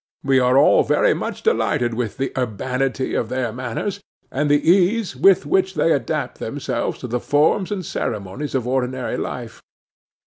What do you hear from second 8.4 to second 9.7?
of ordinary life.